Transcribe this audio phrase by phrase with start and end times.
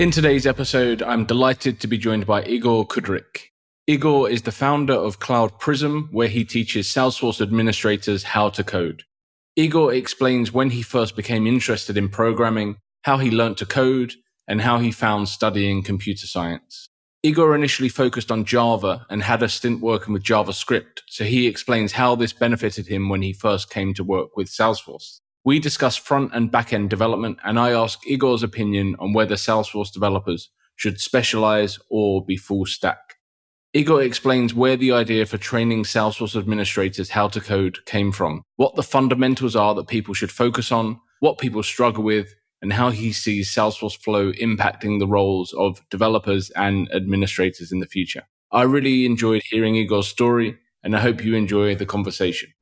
[0.00, 3.50] In today's episode, I'm delighted to be joined by Igor Kudryk.
[3.86, 9.02] Igor is the founder of Cloud Prism, where he teaches Salesforce administrators how to code.
[9.56, 14.14] Igor explains when he first became interested in programming, how he learnt to code,
[14.48, 16.88] and how he found studying computer science.
[17.22, 21.92] Igor initially focused on Java and had a stint working with JavaScript, so he explains
[21.92, 25.20] how this benefited him when he first came to work with Salesforce.
[25.50, 29.92] We discuss front and back end development, and I ask Igor's opinion on whether Salesforce
[29.92, 33.16] developers should specialize or be full stack.
[33.72, 38.76] Igor explains where the idea for training Salesforce administrators how to code came from, what
[38.76, 42.32] the fundamentals are that people should focus on, what people struggle with,
[42.62, 47.88] and how he sees Salesforce Flow impacting the roles of developers and administrators in the
[47.88, 48.22] future.
[48.52, 52.52] I really enjoyed hearing Igor's story, and I hope you enjoy the conversation.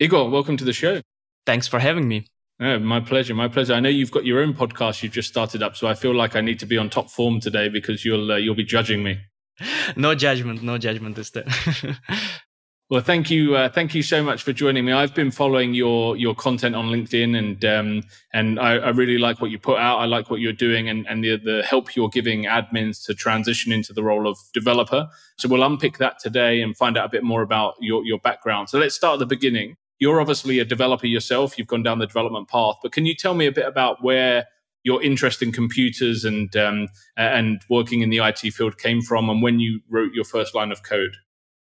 [0.00, 1.00] Igor, welcome to the show.
[1.46, 2.26] Thanks for having me.
[2.60, 3.32] Oh, my pleasure.
[3.32, 3.74] My pleasure.
[3.74, 6.34] I know you've got your own podcast you've just started up, so I feel like
[6.34, 9.20] I need to be on top form today because you'll uh, you'll be judging me.
[9.96, 11.44] No judgment, no judgment this time.
[12.90, 14.90] well, thank you, uh, thank you so much for joining me.
[14.90, 19.40] I've been following your your content on LinkedIn, and um, and I, I, really like
[19.40, 19.98] what you put out.
[19.98, 23.70] I like what you're doing, and and the the help you're giving admins to transition
[23.70, 25.06] into the role of developer.
[25.38, 28.70] So we'll unpick that today and find out a bit more about your your background.
[28.70, 31.56] So let's start at the beginning you're obviously a developer yourself.
[31.56, 34.44] You've gone down the development path, but can you tell me a bit about where
[34.82, 39.42] your interest in computers and um, and working in the IT field came from, and
[39.42, 41.16] when you wrote your first line of code?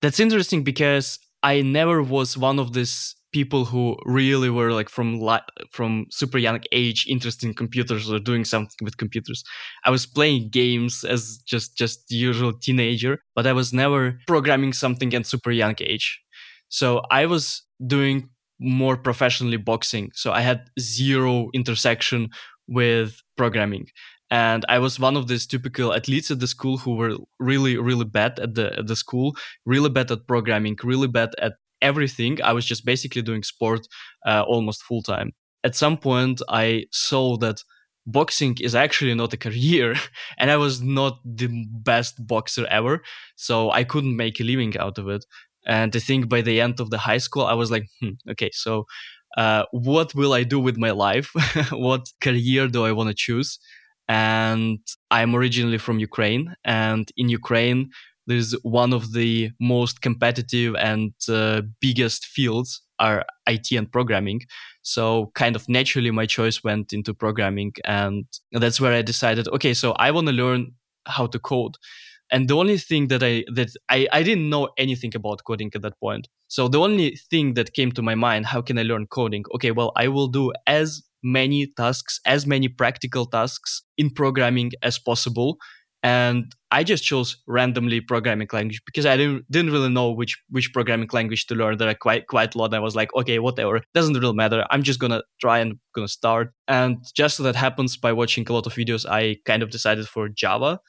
[0.04, 5.20] That's interesting because I never was one of these people who really were like from
[5.20, 9.44] li- from super young age interested in computers or doing something with computers.
[9.86, 15.16] I was playing games as just just usual teenager, but I was never programming something
[15.16, 16.22] at super young age.
[16.70, 20.12] So I was doing more professionally boxing.
[20.14, 22.30] So I had zero intersection
[22.67, 23.88] with programming.
[24.32, 28.06] And I was one of these typical athletes at the school who were really, really
[28.06, 29.36] bad at the at the school,
[29.66, 32.39] really bad at programming, really bad at everything.
[32.44, 33.88] I was just basically doing sport
[34.28, 35.32] uh, almost full time.
[35.64, 37.64] At some point, I saw that
[38.06, 39.95] boxing is actually not a career
[40.38, 43.02] and i was not the best boxer ever
[43.36, 45.26] so i couldn't make a living out of it
[45.65, 48.49] and I think by the end of the high school, I was like, hmm, okay,
[48.53, 48.86] so
[49.37, 51.31] uh, what will I do with my life?
[51.71, 53.59] what career do I want to choose?
[54.08, 54.80] And
[55.11, 56.55] I'm originally from Ukraine.
[56.65, 57.92] And in Ukraine,
[58.25, 64.41] there's one of the most competitive and uh, biggest fields are IT and programming.
[64.81, 67.73] So kind of naturally, my choice went into programming.
[67.86, 70.73] And that's where I decided, okay, so I want to learn
[71.05, 71.76] how to code
[72.32, 75.82] and the only thing that i that I, I didn't know anything about coding at
[75.82, 76.28] that point.
[76.48, 79.44] So the only thing that came to my mind how can i learn coding?
[79.56, 85.00] Okay well i will do as many tasks as many practical tasks in programming as
[85.00, 85.58] possible.
[86.02, 90.72] And i just chose randomly programming language because i didn't didn't really know which which
[90.72, 91.78] programming language to learn.
[91.78, 92.73] There are quite quite a lot.
[92.73, 93.82] I was like okay whatever.
[93.94, 94.66] Doesn't really matter.
[94.70, 96.54] I'm just gonna try and gonna start.
[96.70, 100.08] And just so that happens by watching a lot of videos i kind of decided
[100.08, 100.80] for java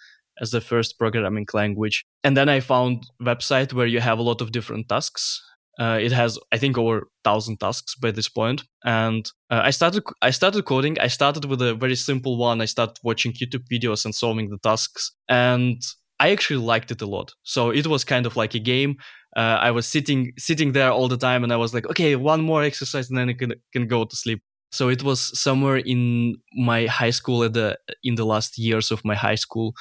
[0.41, 2.05] as the first programming language.
[2.25, 5.43] And then I found website where you have a lot of different tasks.
[5.79, 8.65] Uh, it has, I think, over thousand tasks by this point.
[8.85, 10.99] And uh, I started, I started coding.
[11.01, 12.61] I started with a very simple one.
[12.61, 15.81] I started watching YouTube videos and solving the tasks, and
[16.19, 17.33] I actually liked it a lot.
[17.45, 18.97] So it was kind of like a game.
[19.37, 22.43] Uh, I was sitting, sitting there all the time, and I was like, okay, one
[22.43, 24.43] more exercise, and then I can can go to sleep.
[24.73, 29.05] So it was somewhere in my high school at the in the last years of
[29.05, 29.75] my high school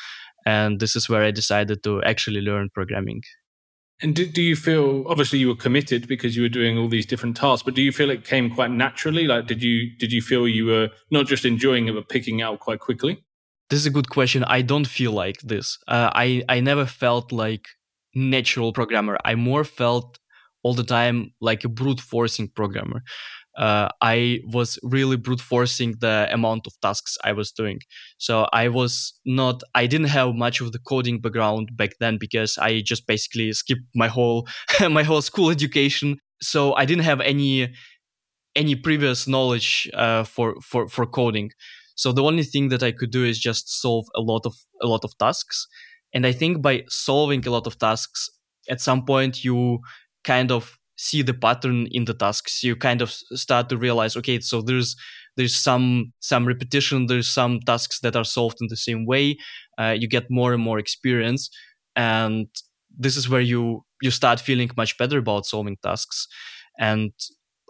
[0.46, 3.22] and this is where I decided to actually learn programming.
[4.02, 7.06] And do, do you feel obviously you were committed because you were doing all these
[7.06, 9.28] different tasks, but do you feel it came quite naturally?
[9.28, 12.60] Like did you did you feel you were not just enjoying it but picking out
[12.60, 13.24] quite quickly?
[13.70, 14.44] This is a good question.
[14.46, 15.78] I don't feel like this.
[15.88, 17.66] Uh, I I never felt like
[18.16, 19.18] natural programmer.
[19.26, 20.18] I more felt
[20.64, 23.04] all the time like a brute forcing programmer
[23.58, 27.80] uh, I was really brute forcing the amount of tasks I was doing.
[28.18, 32.58] So I was not, I didn't have much of the coding background back then because
[32.58, 34.48] I just basically skipped my whole,
[34.90, 36.18] my whole school education.
[36.42, 37.74] So I didn't have any,
[38.56, 41.52] any previous knowledge uh, for, for, for coding.
[41.96, 44.88] So the only thing that I could do is just solve a lot of, a
[44.88, 45.68] lot of tasks.
[46.14, 48.30] And I think by solving a lot of tasks,
[48.70, 49.80] at some point you
[50.24, 54.40] kind of see the pattern in the tasks you kind of start to realize okay
[54.40, 54.96] so there's
[55.38, 59.38] there's some some repetition there's some tasks that are solved in the same way
[59.80, 61.50] uh, you get more and more experience
[61.96, 62.48] and
[62.98, 66.28] this is where you you start feeling much better about solving tasks
[66.80, 67.12] and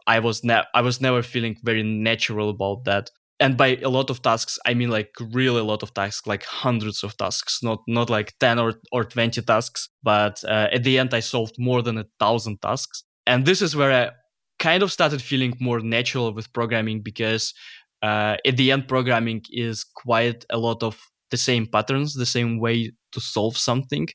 [0.08, 4.10] i was ne- i was never feeling very natural about that and by a lot
[4.10, 7.80] of tasks i mean like really a lot of tasks like hundreds of tasks not
[7.88, 11.82] not like 10 or, or 20 tasks but uh, at the end i solved more
[11.84, 14.12] than a thousand tasks and this is where i
[14.60, 17.54] kind of started feeling more natural with programming because
[18.02, 21.00] uh, at the end programming is quite a lot of
[21.32, 24.08] the same patterns the same way to solve something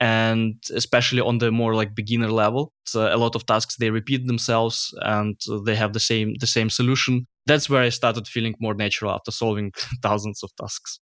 [0.00, 2.72] and especially on the more like beginner level.
[2.94, 7.26] A lot of tasks they repeat themselves and they have the same the same solution.
[7.46, 11.00] That's where i started feeling more natural after solving thousands of tasks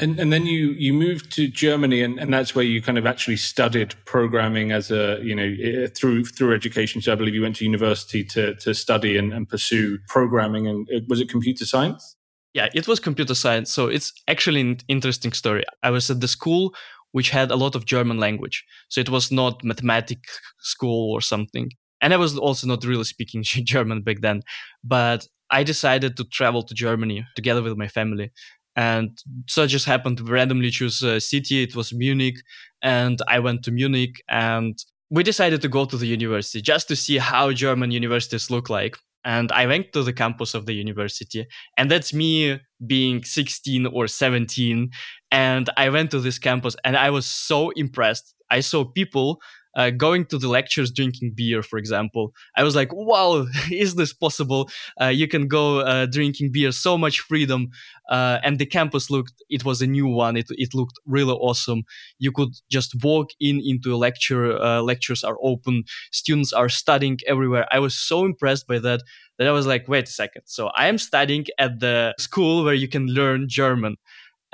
[0.00, 3.06] and, and then you you moved to Germany, and, and that's where you kind of
[3.06, 7.00] actually studied programming as a you know eh, through through education.
[7.00, 10.66] So I believe you went to university to to study and, and pursue programming.
[10.66, 12.16] And was it computer science?
[12.54, 13.72] Yeah, it was computer science.
[13.72, 15.64] So it's actually an interesting story.
[15.82, 16.74] I was at the school
[17.14, 18.64] which had a lot of German language.
[18.88, 20.18] So it was not mathematic
[20.58, 21.70] school or something.
[22.00, 24.42] And I was also not really speaking German back then.
[24.82, 28.32] But I decided to travel to Germany together with my family.
[28.76, 31.62] And so I just happened to randomly choose a city.
[31.62, 32.36] It was Munich.
[32.82, 34.76] And I went to Munich and
[35.10, 38.96] we decided to go to the university just to see how German universities look like.
[39.24, 41.46] And I went to the campus of the university.
[41.78, 44.90] And that's me being 16 or 17.
[45.30, 48.34] And I went to this campus and I was so impressed.
[48.50, 49.40] I saw people
[49.76, 52.32] uh, going to the lectures drinking beer, for example.
[52.56, 54.70] I was like, wow, is this possible?
[55.00, 57.68] Uh, you can go uh, drinking beer, so much freedom.
[58.10, 60.36] Uh, and the campus looked, it was a new one.
[60.36, 61.84] It, it looked really awesome.
[62.18, 64.60] You could just walk in into a lecture.
[64.60, 65.84] Uh, lectures are open.
[66.12, 67.66] Students are studying everywhere.
[67.72, 69.00] I was so impressed by that
[69.38, 70.42] that I was like, wait a second.
[70.46, 73.96] So I am studying at the school where you can learn German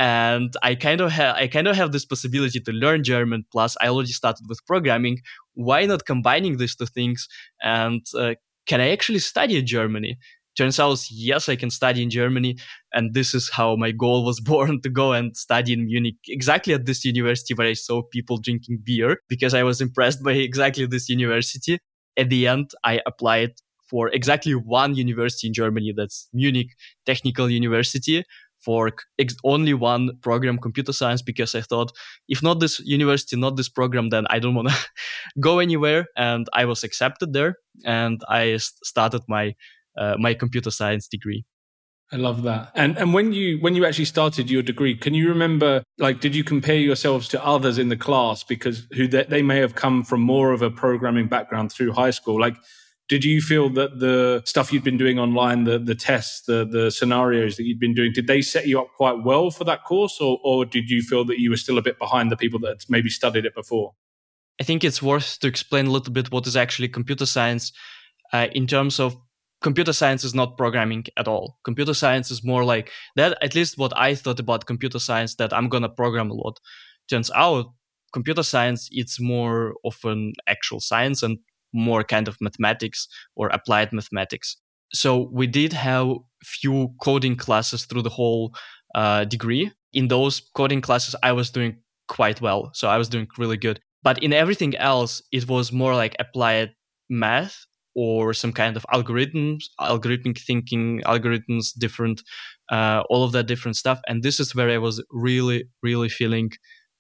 [0.00, 3.44] and I kind of have I kind of have this possibility to learn German.
[3.52, 5.19] Plus, I already started with programming.
[5.52, 7.29] Why not combining these two things?
[7.62, 8.35] And uh,
[8.67, 10.17] can I actually study in Germany?
[10.56, 12.56] Turns out, yes, I can study in Germany,
[12.94, 16.73] and this is how my goal was born to go and study in Munich, exactly
[16.73, 20.87] at this university where I saw people drinking beer because I was impressed by exactly
[20.87, 21.79] this university.
[22.17, 23.50] At the end, I applied
[23.91, 26.69] for exactly one university in Germany, that's Munich
[27.05, 28.25] Technical University,
[28.60, 31.92] for ex- only one program, computer science, because I thought
[32.28, 34.76] if not this university, not this program, then I don't want to
[35.40, 36.06] go anywhere.
[36.16, 39.54] And I was accepted there, and I started my
[39.98, 41.44] uh, my computer science degree.
[42.12, 42.72] I love that.
[42.74, 46.34] And and when you when you actually started your degree, can you remember like did
[46.34, 50.02] you compare yourselves to others in the class because who they, they may have come
[50.02, 52.40] from more of a programming background through high school?
[52.40, 52.56] Like
[53.10, 56.90] did you feel that the stuff you'd been doing online, the the tests, the the
[56.90, 60.18] scenarios that you'd been doing, did they set you up quite well for that course,
[60.20, 62.84] or or did you feel that you were still a bit behind the people that
[62.88, 63.94] maybe studied it before?
[64.60, 67.72] I think it's worth to explain a little bit what is actually computer science
[68.32, 69.16] uh, in terms of
[69.60, 71.58] computer science is not programming at all.
[71.64, 75.52] Computer science is more like that, at least what I thought about computer science, that
[75.52, 76.60] I'm going to program a lot.
[77.08, 77.66] Turns out
[78.12, 81.38] computer science, it's more of an actual science and
[81.72, 84.56] more kind of mathematics or applied mathematics.
[84.93, 88.55] So we did have few coding classes through the whole
[88.94, 89.70] uh, degree.
[89.93, 91.76] In those coding classes, I was doing
[92.08, 92.70] quite well.
[92.75, 93.81] So I was doing really good.
[94.02, 96.70] But in everything else, it was more like applied
[97.08, 102.22] math or some kind of algorithms, algorithmic thinking, algorithms, different,
[102.70, 104.00] uh, all of that different stuff.
[104.06, 106.50] And this is where I was really, really feeling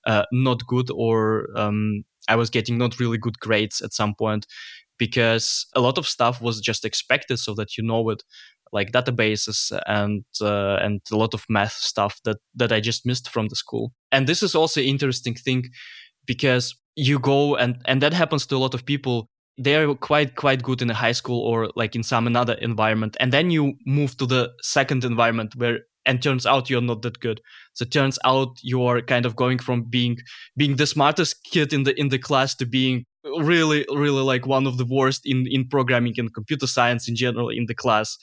[0.06, 4.46] uh, not good or um, I was getting not really good grades at some point
[4.98, 8.22] because a lot of stuff was just expected so that you know it
[8.72, 13.28] like databases and uh, and a lot of math stuff that that I just missed
[13.28, 13.92] from the school.
[14.12, 15.64] And this is also interesting thing
[16.26, 19.28] because you go and and that happens to a lot of people
[19.58, 23.32] they're quite quite good in a high school or like in some another environment and
[23.32, 27.40] then you move to the second environment where and turns out you're not that good.
[27.74, 30.18] So it turns out you're kind of going from being
[30.56, 34.66] being the smartest kid in the in the class to being really really like one
[34.66, 38.16] of the worst in in programming and computer science in general in the class.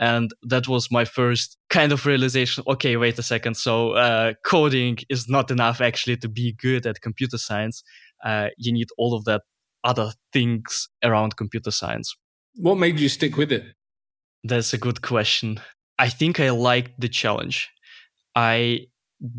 [0.00, 3.56] And that was my first kind of realization okay wait a second.
[3.56, 7.82] So uh, coding is not enough actually to be good at computer science.
[8.24, 9.42] Uh, you need all of that
[9.84, 12.16] other things around computer science.
[12.56, 13.64] What made you stick with it?
[14.44, 15.60] That's a good question
[15.98, 17.70] I think I liked the challenge.
[18.34, 18.86] I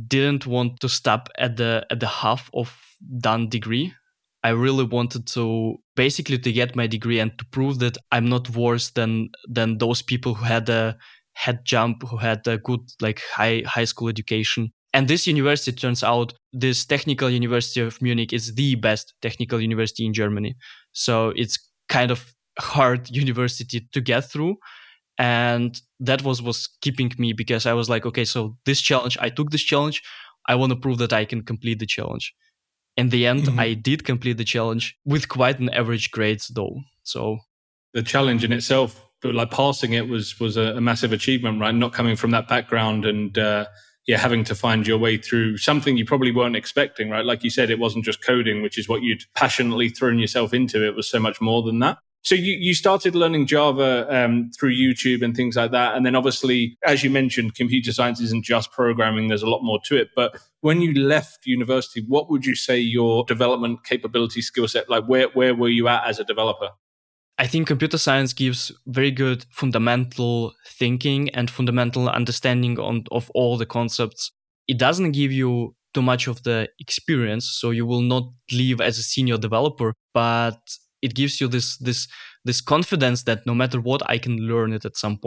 [0.08, 2.76] didn't want to stop at the at the half of
[3.20, 3.94] done degree.
[4.44, 8.50] I really wanted to basically to get my degree and to prove that I'm not
[8.50, 10.98] worse than than those people who had a
[11.34, 14.72] head jump, who had a good like high high school education.
[14.94, 20.06] And this university turns out this technical university of Munich is the best technical university
[20.06, 20.56] in Germany.
[20.94, 24.58] So it's kind of hard university to get through
[25.20, 29.30] and that was was keeping me because I was like, okay, so this challenge, I
[29.30, 30.02] took this challenge.
[30.48, 32.34] I want to prove that I can complete the challenge.
[32.96, 33.60] In the end, mm-hmm.
[33.60, 36.80] I did complete the challenge with quite an average grades, though.
[37.04, 37.40] So
[37.94, 41.76] the challenge in itself, but like passing it, was was a, a massive achievement, right?
[41.76, 43.38] Not coming from that background and.
[43.38, 43.66] Uh,
[44.08, 47.24] yeah, having to find your way through something you probably weren't expecting, right?
[47.24, 50.84] Like you said, it wasn't just coding, which is what you'd passionately thrown yourself into.
[50.84, 52.00] It was so much more than that.
[52.22, 55.96] So you, you started learning Java um, through YouTube and things like that.
[55.96, 59.30] And then obviously, as you mentioned, computer science isn't just programming.
[59.30, 60.10] There's a lot more to it.
[60.16, 65.06] But when you left university, what would you say your development capability skill set, like
[65.06, 66.70] where, where were you at as a developer?
[67.38, 73.58] I think computer science gives very good fundamental thinking and fundamental understanding on, of all
[73.58, 74.34] the concepts.
[74.68, 78.98] It doesn't give you too much of the experience, so you will not leave as
[78.98, 80.60] a senior developer, but
[81.02, 82.08] it gives you this this
[82.46, 85.20] this confidence that no matter what, I can learn it at some.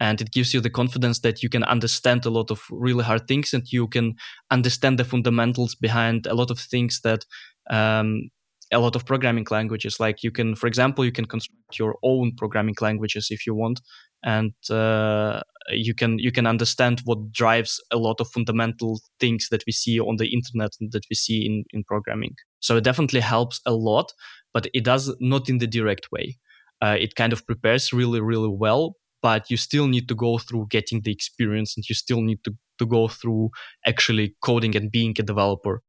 [0.00, 3.28] And it gives you the confidence that you can understand a lot of really hard
[3.28, 4.14] things and you can
[4.50, 7.24] understand the fundamentals behind a lot of things that
[7.70, 8.30] um,
[8.72, 10.00] a lot of programming languages.
[10.00, 13.80] Like you can, for example, you can construct your own programming languages if you want,
[14.24, 19.62] and uh, you can you can understand what drives a lot of fundamental things that
[19.66, 22.34] we see on the internet and that we see in in programming.
[22.60, 24.12] So it definitely helps a lot,
[24.52, 26.38] but it does not in the direct way.
[26.82, 30.66] Uh, it kind of prepares really really well, but you still need to go through
[30.70, 33.50] getting the experience, and you still need to to go through
[33.86, 35.82] actually coding and being a developer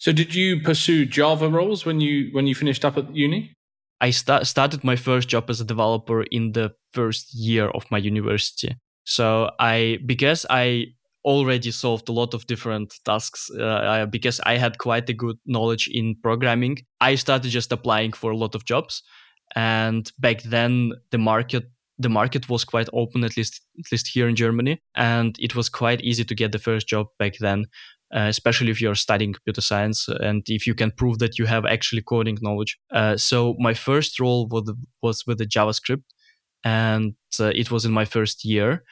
[0.00, 3.54] so did you pursue Java roles when you when you finished up at uni?
[4.00, 7.98] I st- started my first job as a developer in the first year of my
[7.98, 8.76] university.
[9.04, 10.86] So I because I
[11.24, 15.88] already solved a lot of different tasks uh, because I had quite a good knowledge
[15.92, 16.78] in programming.
[17.00, 19.02] I started just applying for a lot of jobs,
[19.54, 21.64] and back then the market
[21.98, 25.68] the market was quite open at least at least here in Germany, and it was
[25.68, 27.66] quite easy to get the first job back then
[28.14, 31.64] uh, especially if you're studying computer science and if you can prove that you have
[31.64, 32.78] actually coding knowledge.
[32.92, 34.72] Uh, so my first role was,
[35.02, 36.02] was with the JavaScript,
[36.64, 38.82] and uh, it was in my first year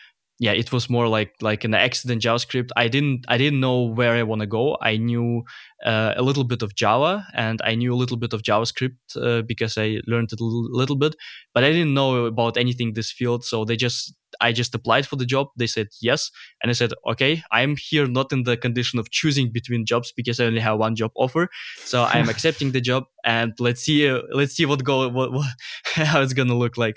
[0.41, 2.71] yeah, it was more like like an accident JavaScript.
[2.77, 4.77] I didn't I didn't know where I want to go.
[4.81, 5.43] I knew
[5.85, 9.43] uh, a little bit of Java and I knew a little bit of JavaScript uh,
[9.43, 11.17] because I learned it a little bit,
[11.55, 13.45] but I didn't know about anything this field.
[13.45, 15.49] So they just I just applied for the job.
[15.57, 16.31] They said yes,
[16.63, 17.43] and I said okay.
[17.51, 20.95] I'm here not in the condition of choosing between jobs because I only have one
[20.95, 21.49] job offer.
[21.79, 25.47] So I'm accepting the job, and let's see uh, let's see what go what, what
[25.95, 26.97] how it's gonna look like.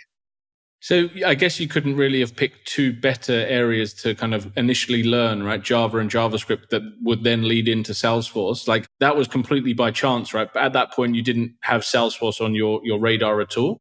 [0.81, 5.03] So I guess you couldn't really have picked two better areas to kind of initially
[5.03, 5.61] learn, right?
[5.61, 8.67] Java and JavaScript that would then lead into Salesforce.
[8.67, 10.49] Like that was completely by chance, right?
[10.51, 13.77] But at that point, you didn't have Salesforce on your, your radar at all.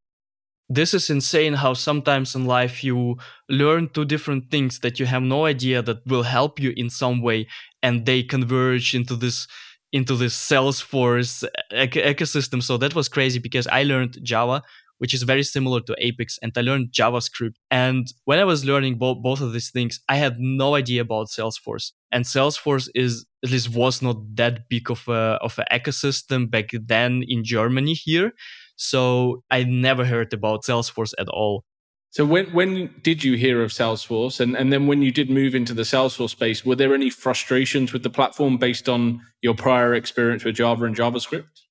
[0.68, 3.16] This is insane how sometimes in life you
[3.48, 7.22] learn two different things that you have no idea that will help you in some
[7.22, 7.46] way
[7.82, 9.48] and they converge into this
[9.92, 12.62] into this Salesforce ecosystem.
[12.62, 14.62] So that was crazy because I learned Java
[15.00, 17.54] which is very similar to Apex, and I learned JavaScript.
[17.70, 21.28] And when I was learning both both of these things, I had no idea about
[21.28, 21.92] Salesforce.
[22.12, 26.68] And Salesforce is at least was not that big of a of an ecosystem back
[26.72, 28.32] then in Germany here.
[28.76, 31.64] So I never heard about Salesforce at all.
[32.10, 34.38] So when when did you hear of Salesforce?
[34.38, 37.94] And and then when you did move into the Salesforce space, were there any frustrations
[37.94, 41.64] with the platform based on your prior experience with Java and JavaScript?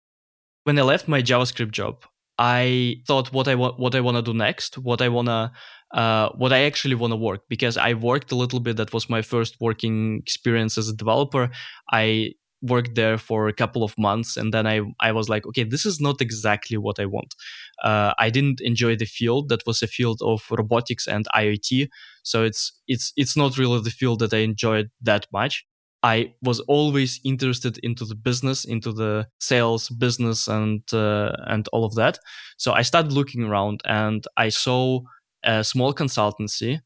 [0.63, 2.05] When I left my JavaScript job,
[2.39, 5.51] I thought what I want, what I want to do next, what I wanna,
[5.93, 8.77] uh, what I actually want to work because I worked a little bit.
[8.77, 11.51] That was my first working experience as a developer.
[11.91, 15.63] I worked there for a couple of months, and then I I was like, okay,
[15.65, 17.35] this is not exactly what I want.
[17.83, 19.49] Uh, I didn't enjoy the field.
[19.49, 21.89] That was a field of robotics and IoT,
[22.23, 25.65] so it's it's it's not really the field that I enjoyed that much.
[26.01, 31.85] I was always interested into the business, into the sales business, and uh, and all
[31.85, 32.19] of that.
[32.57, 35.01] So I started looking around, and I saw
[35.43, 36.79] a small consultancy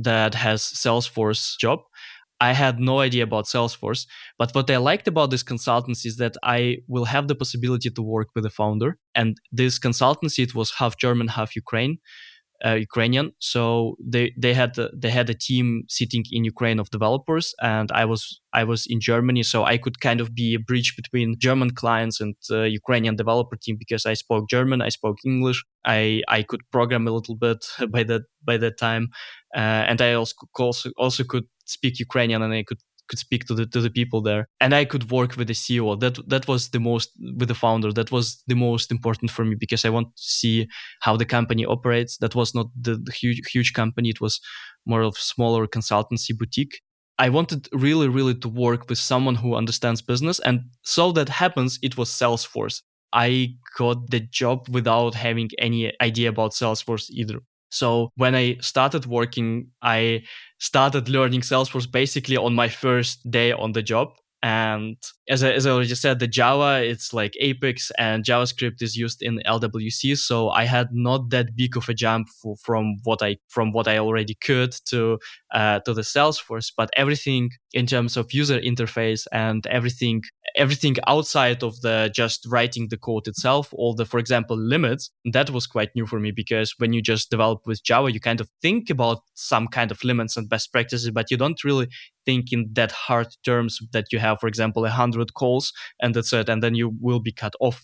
[0.00, 1.80] that has Salesforce job.
[2.40, 6.36] I had no idea about Salesforce, but what I liked about this consultancy is that
[6.42, 8.98] I will have the possibility to work with the founder.
[9.14, 11.98] And this consultancy, it was half German, half Ukraine
[12.64, 13.32] uh, Ukrainian.
[13.38, 18.04] So they they had they had a team sitting in Ukraine of developers, and I
[18.04, 21.70] was I was in Germany, so I could kind of be a bridge between German
[21.70, 26.42] clients and uh, Ukrainian developer team because I spoke German, I spoke English, I I
[26.42, 27.64] could program a little bit
[27.94, 29.08] by that by that time,
[29.56, 33.54] uh, and I also also also could speak Ukrainian and I could could speak to
[33.54, 36.70] the to the people there and i could work with the ceo that that was
[36.70, 40.08] the most with the founder that was the most important for me because i want
[40.16, 40.66] to see
[41.00, 44.40] how the company operates that was not the, the huge huge company it was
[44.86, 46.80] more of smaller consultancy boutique
[47.18, 50.40] I wanted really, really to work with someone who understands business.
[50.40, 52.82] And so that happens, it was Salesforce.
[53.12, 57.40] I got the job without having any idea about Salesforce either.
[57.72, 60.24] So when I started working, I
[60.58, 64.12] started learning Salesforce basically on my first day on the job.
[64.42, 64.96] And
[65.28, 69.22] as I, as I already said, the Java, it's like Apex and JavaScript is used
[69.22, 70.18] in LWC.
[70.18, 73.86] So I had not that big of a jump for, from what I from what
[73.86, 75.20] I already could to
[75.52, 76.72] uh, to the Salesforce.
[76.76, 80.22] But everything in terms of user interface and everything
[80.56, 85.50] everything outside of the just writing the code itself, all the for example limits, that
[85.50, 88.48] was quite new for me because when you just develop with Java, you kind of
[88.60, 91.88] think about some kind of limits and best practices, but you don't really
[92.24, 96.32] think in that hard terms that you have, for example, a hundred calls and that's
[96.32, 97.82] it, and then you will be cut off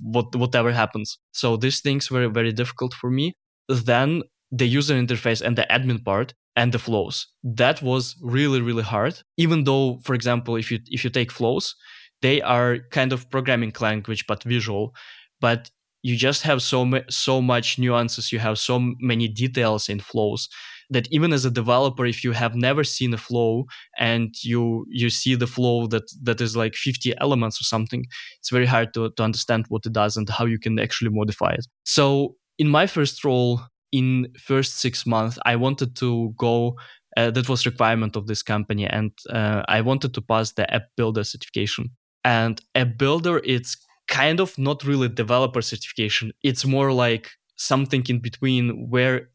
[0.00, 1.18] what whatever happens.
[1.32, 3.34] So these things were very difficult for me.
[3.68, 7.26] Then the user interface and the admin part and the flows.
[7.42, 9.20] That was really really hard.
[9.36, 11.74] Even though, for example, if you if you take flows,
[12.22, 14.94] they are kind of programming language but visual,
[15.40, 15.70] but
[16.02, 18.32] you just have so so much nuances.
[18.32, 20.48] You have so many details in flows
[20.90, 23.64] that even as a developer if you have never seen a flow
[23.98, 28.04] and you you see the flow that that is like 50 elements or something
[28.38, 31.52] it's very hard to, to understand what it does and how you can actually modify
[31.52, 31.66] it.
[31.84, 33.60] So in my first role
[33.92, 36.76] in first six months i wanted to go
[37.16, 40.86] uh, that was requirement of this company and uh, i wanted to pass the app
[40.96, 41.90] builder certification.
[42.24, 43.76] And app builder it's
[44.08, 46.32] kind of not really developer certification.
[46.42, 49.28] It's more like something in between where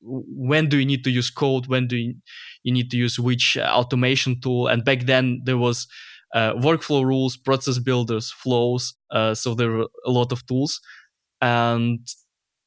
[0.00, 1.66] when do you need to use code?
[1.66, 2.14] When do you,
[2.62, 4.68] you need to use which uh, automation tool?
[4.68, 5.86] And back then there was
[6.34, 10.80] uh, workflow rules process builders flows uh, so there were a lot of tools.
[11.40, 12.06] And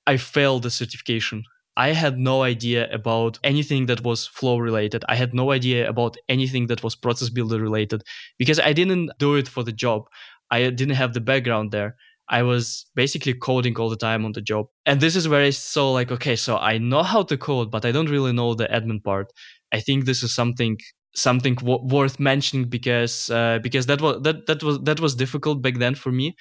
[0.07, 1.43] i failed the certification.
[1.77, 5.05] I had no idea about anything that was flow related.
[5.07, 8.03] I had no idea about anything that was process builder related
[8.37, 10.01] because i didn't do it for the job.
[10.49, 11.95] I didn't have the background there
[12.31, 14.67] I was basically coding all the time on the job.
[14.85, 17.85] And this is where I saw like, okay, so I know how to code, but
[17.85, 19.31] I don't really know the admin part.
[19.73, 20.77] I think this is something
[21.13, 25.61] something w- worth mentioning because uh, because that was that that was that was difficult
[25.61, 26.35] back then for me.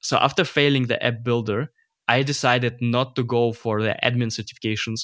[0.00, 1.72] So after failing the app builder,
[2.08, 5.00] I decided not to go for the admin certifications.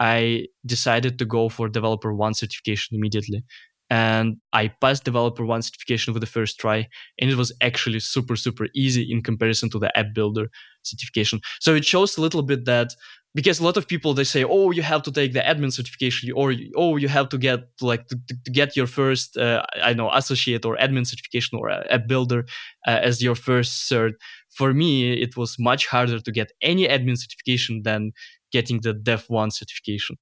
[0.00, 3.44] I decided to go for developer one certification immediately
[3.90, 6.88] and I passed developer one certification with the first try,
[7.20, 10.50] and it was actually super super easy in comparison to the app builder
[10.82, 11.40] certification.
[11.60, 12.94] So it shows a little bit that
[13.34, 16.32] because a lot of people they say, oh, you have to take the admin certification,
[16.34, 20.10] or oh, you have to get like to, to get your first uh, I know
[20.10, 22.46] associate or admin certification or app builder
[22.86, 24.12] uh, as your first cert.
[24.50, 28.12] For me, it was much harder to get any admin certification than
[28.52, 30.16] getting the dev one certification.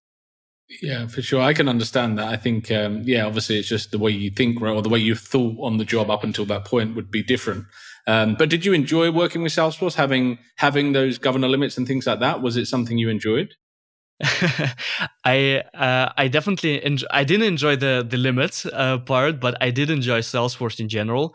[0.83, 1.43] Yeah, for sure.
[1.43, 2.29] I can understand that.
[2.29, 4.73] I think, um, yeah, obviously it's just the way you think, right?
[4.75, 7.67] Or the way you thought on the job up until that point would be different.
[8.07, 12.07] Um, but did you enjoy working with Salesforce, having having those governor limits and things
[12.07, 12.43] like that?
[12.43, 13.55] Was it something you enjoyed?
[15.25, 19.71] I uh, I definitely enjoy, I didn't enjoy the the limits uh, part, but I
[19.71, 21.35] did enjoy Salesforce in general.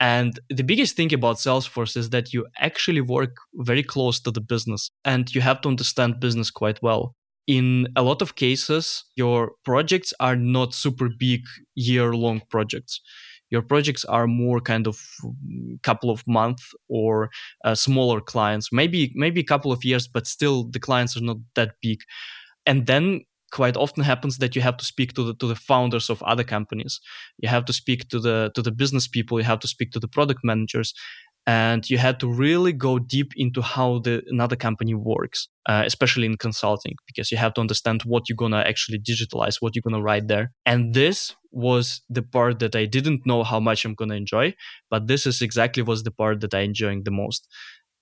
[0.00, 4.42] And the biggest thing about Salesforce is that you actually work very close to the
[4.42, 7.15] business, and you have to understand business quite well
[7.46, 11.42] in a lot of cases, your projects are not super big
[11.74, 13.00] year long projects.
[13.50, 17.30] Your projects are more kind of mm, couple of months or
[17.64, 21.36] uh, smaller clients, maybe maybe a couple of years, but still the clients are not
[21.54, 22.00] that big.
[22.64, 26.10] And then quite often happens that you have to speak to the to the founders
[26.10, 27.00] of other companies.
[27.38, 29.38] You have to speak to the to the business people.
[29.38, 30.92] You have to speak to the product managers,
[31.46, 36.26] and you had to really go deep into how the another company works uh, especially
[36.26, 40.02] in consulting because you have to understand what you're gonna actually digitalize what you're gonna
[40.02, 40.52] write there.
[40.64, 44.52] And this was the part that i didn't know how much i'm gonna enjoy
[44.90, 47.48] but this is exactly was the part that i enjoying the most.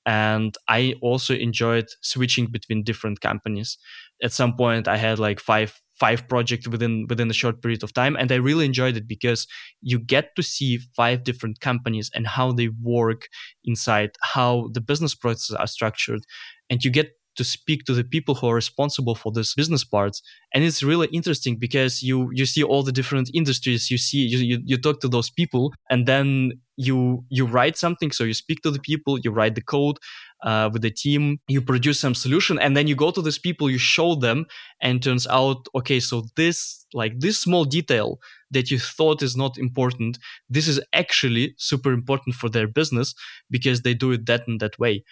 [0.07, 3.79] And i also enjoyed switching between different companies.
[4.23, 7.93] At some point i had like five five projects within within a short period of
[7.93, 8.17] time.
[8.17, 9.47] And i really enjoyed it because
[9.81, 13.29] you get to see five different companies and how they work
[13.65, 16.25] inside how the business processes are structured.
[16.69, 20.23] And you get to speak to the people who are responsible for this business parts.
[20.53, 23.91] And it's really interesting because you you see all the different industries.
[23.91, 28.11] You see you, you, you talk to those people and then you you write something.
[28.13, 29.99] So you speak to the people you write the code
[30.43, 33.71] uh, with the team you produce some solution and then you go to these people
[33.71, 34.45] you show them
[34.81, 38.19] and turns out okay so this like this small detail
[38.51, 40.19] that you thought is not important
[40.49, 43.15] this is actually super important for their business
[43.51, 45.03] because they do it that and that way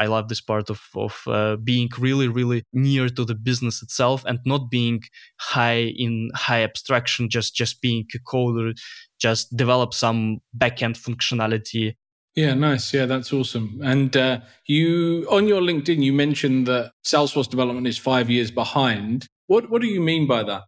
[0.00, 4.24] I love this part of of uh, being really really near to the business itself
[4.24, 5.02] and not being
[5.38, 8.72] high in high abstraction, just just being a coder,
[9.20, 11.96] just develop some backend functionality.
[12.36, 12.94] Yeah, nice.
[12.94, 13.80] Yeah, that's awesome.
[13.82, 19.26] And uh, you on your LinkedIn, you mentioned that Salesforce development is five years behind.
[19.46, 20.62] What what do you mean by that?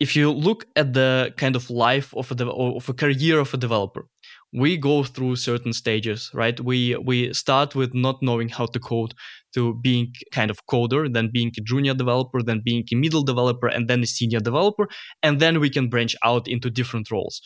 [0.00, 3.54] If you look at the kind of life of a de- of a career of
[3.54, 4.06] a developer,
[4.52, 9.12] we go through certain stages right we we start with not knowing how to code
[9.52, 13.66] to being kind of coder then being a junior developer then being a middle developer
[13.66, 14.88] and then a senior developer
[15.24, 17.40] and then we can branch out into different roles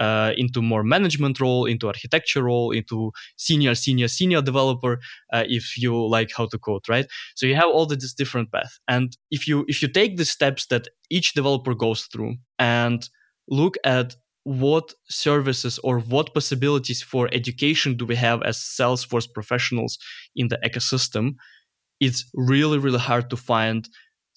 [0.00, 4.98] uh, into more management role into architecture role into senior senior senior developer
[5.32, 7.06] uh, if you like how to code right?
[7.36, 10.66] So you have all this different path and if you if you take the steps
[10.66, 13.08] that each developer goes through and
[13.48, 19.98] look at what services or what possibilities for education do we have as Salesforce professionals
[20.34, 21.34] in the ecosystem,
[22.00, 23.88] it's really, really hard to find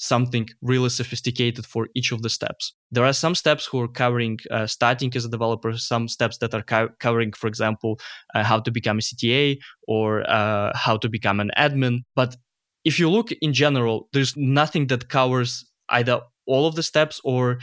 [0.03, 2.73] something really sophisticated for each of the steps.
[2.91, 6.53] There are some steps who are covering uh, starting as a developer, some steps that
[6.53, 7.99] are co- covering, for example,
[8.35, 11.99] uh, how to become a CTA or uh, how to become an admin.
[12.15, 12.35] But
[12.83, 17.59] if you look in general, there's nothing that covers either all of the steps or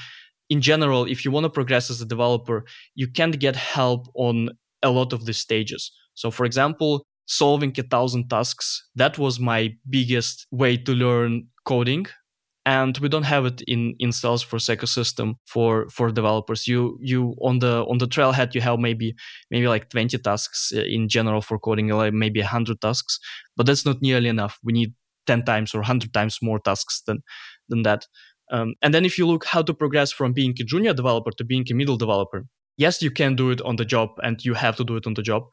[0.48, 4.50] in general, if you want to progress as a developer, you can't get help on
[4.82, 5.92] a lot of the stages.
[6.14, 12.06] So, for example, solving a thousand tasks, that was my biggest way to learn coding.
[12.66, 16.68] And we don't have it in, in Salesforce ecosystem for, for developers.
[16.68, 19.14] You you on the on the trailhead you have maybe
[19.50, 23.18] maybe like 20 tasks uh, in general for coding, like maybe 100 tasks,
[23.56, 24.58] but that's not nearly enough.
[24.62, 24.92] We need
[25.26, 27.22] 10 times or 100 times more tasks than
[27.68, 28.06] than that.
[28.50, 31.44] Um, and then if you look how to progress from being a junior developer to
[31.44, 32.46] being a middle developer,
[32.76, 35.14] yes, you can do it on the job and you have to do it on
[35.14, 35.44] the job,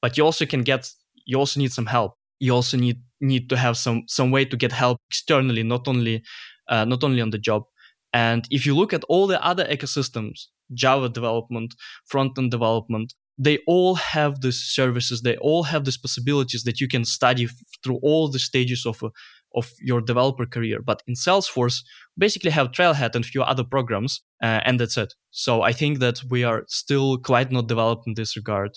[0.00, 0.88] but you also can get,
[1.26, 2.14] you also need some help.
[2.40, 6.22] You also need need to have some some way to get help externally, not only
[6.68, 7.64] uh, not only on the job.
[8.12, 11.74] And if you look at all the other ecosystems, Java development,
[12.06, 15.22] front end development, they all have these services.
[15.22, 17.48] They all have these possibilities that you can study
[17.82, 19.10] through all the stages of a,
[19.54, 20.80] of your developer career.
[20.80, 21.82] But in Salesforce,
[22.16, 25.14] basically have Trailhead and a few other programs, uh, and that's it.
[25.30, 28.70] So I think that we are still quite not developed in this regard.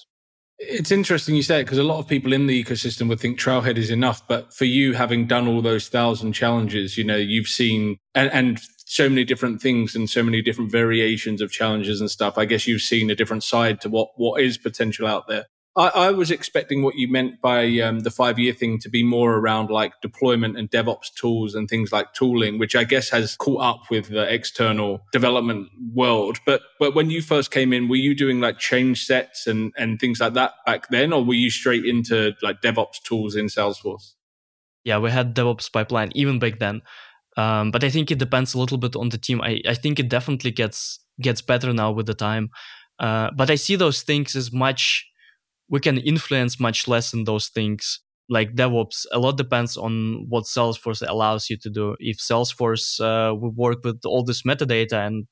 [0.60, 3.40] It's interesting you say it because a lot of people in the ecosystem would think
[3.40, 7.48] Trailhead is enough, but for you, having done all those thousand challenges, you know, you've
[7.48, 12.10] seen and, and so many different things and so many different variations of challenges and
[12.10, 12.38] stuff.
[12.38, 15.46] I guess you've seen a different side to what what is potential out there.
[15.78, 19.04] I, I was expecting what you meant by um, the five year thing to be
[19.04, 23.36] more around like deployment and DevOps tools and things like tooling, which I guess has
[23.36, 26.40] caught up with the external development world.
[26.46, 30.00] But but when you first came in, were you doing like change sets and and
[30.00, 34.14] things like that back then, or were you straight into like DevOps tools in Salesforce?
[34.84, 36.82] Yeah, we had DevOps pipeline even back then.
[37.36, 39.42] Um, but I think it depends a little bit on the team.
[39.42, 42.50] I, I think it definitely gets gets better now with the time.
[43.00, 45.07] Uh, but I see those things as much
[45.70, 48.00] we can influence much less in those things
[48.30, 51.96] like DevOps, a lot depends on what Salesforce allows you to do.
[52.00, 55.28] If Salesforce uh, work with all this metadata and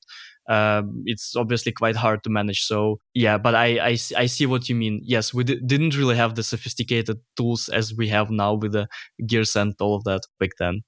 [0.48, 2.62] um, it's obviously quite hard to manage.
[2.62, 5.00] So yeah, but I, I, I see what you mean.
[5.02, 8.88] Yes, we d- didn't really have the sophisticated tools as we have now with the
[9.26, 10.82] gears and all of that back then.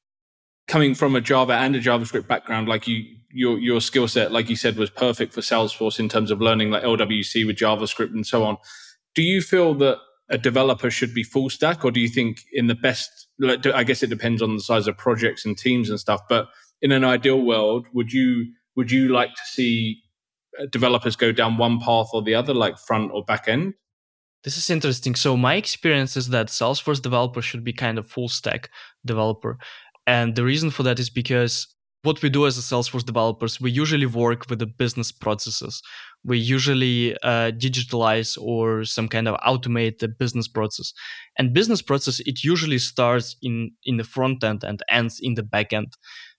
[0.68, 4.48] Coming from a Java and a JavaScript background, like you, your your skill set, like
[4.48, 8.26] you said, was perfect for Salesforce in terms of learning like LWC with JavaScript and
[8.26, 8.58] so on
[9.18, 9.98] do you feel that
[10.30, 13.26] a developer should be full stack, or do you think in the best?
[13.74, 16.20] I guess it depends on the size of projects and teams and stuff.
[16.28, 16.46] But
[16.82, 20.00] in an ideal world, would you would you like to see
[20.60, 23.74] uh, developers go down one path or the other, like front or back end?
[24.44, 25.16] This is interesting.
[25.16, 28.70] So my experience is that Salesforce developer should be kind of full stack
[29.04, 29.58] developer,
[30.06, 31.66] and the reason for that is because
[32.02, 35.82] what we do as a Salesforce developers, we usually work with the business processes.
[36.24, 40.92] We usually uh, digitalize or some kind of automate the business process.
[41.36, 45.42] And business process, it usually starts in in the front end and ends in the
[45.42, 45.94] back end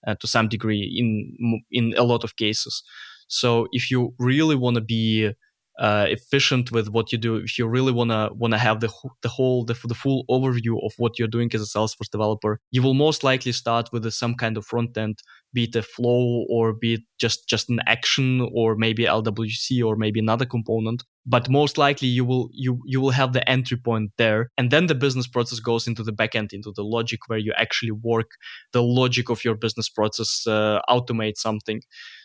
[0.08, 2.84] uh, to some degree in in a lot of cases.
[3.28, 5.34] So if you really want to be
[5.80, 8.90] uh, efficient with what you do, if you really wanna wanna have the
[9.22, 12.82] the whole the, the full overview of what you're doing as a Salesforce developer, you
[12.84, 16.74] will most likely start with some kind of front end, be it a flow or
[16.74, 21.04] be it just just an action or maybe LWC or maybe another component.
[21.26, 24.88] But most likely you will you you will have the entry point there, and then
[24.88, 28.32] the business process goes into the backend, into the logic where you actually work
[28.74, 31.82] the logic of your business process, uh, automate something.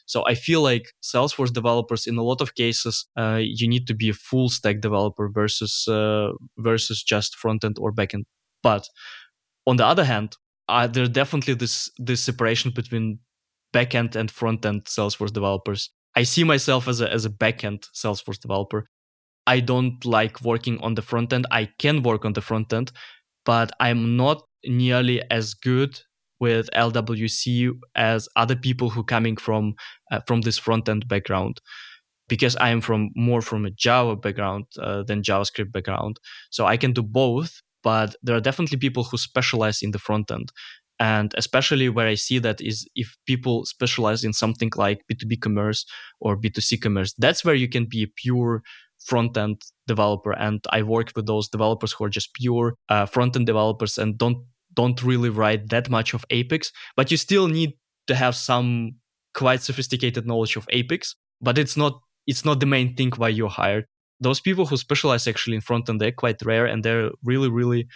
[0.06, 3.94] So I feel like Salesforce developers, in a lot of cases, uh, you need to
[3.94, 8.24] be a full stack developer versus uh, versus just front end or backend.
[8.62, 8.88] But
[9.66, 10.36] on the other hand,
[10.68, 13.20] uh, there's definitely this this separation between
[13.72, 15.90] backend and front end Salesforce developers.
[16.14, 18.88] I see myself as a as a backend Salesforce developer.
[19.46, 21.46] I don't like working on the front end.
[21.50, 22.92] I can work on the front end,
[23.44, 26.00] but I'm not nearly as good
[26.44, 29.74] with LWC as other people who coming from
[30.12, 31.54] uh, from this front end background
[32.28, 36.14] because I am from more from a Java background uh, than JavaScript background.
[36.50, 37.50] So I can do both,
[37.82, 40.48] but there are definitely people who specialize in the front end.
[41.00, 45.84] And especially where I see that is if people specialize in something like B2B commerce
[46.20, 48.62] or B2C commerce, that's where you can be a pure
[49.04, 50.32] front end developer.
[50.32, 54.16] And I work with those developers who are just pure uh, front end developers and
[54.16, 54.38] don't
[54.74, 57.74] don't really write that much of Apex, but you still need
[58.06, 58.96] to have some
[59.34, 61.16] quite sophisticated knowledge of Apex.
[61.40, 63.86] But it's not it's not the main thing why you're hired.
[64.20, 67.86] Those people who specialize actually in front end they're quite rare and they're really really